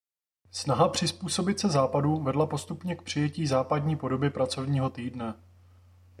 [0.51, 5.33] Snaha přizpůsobit se Západu vedla postupně k přijetí západní podoby pracovního týdne.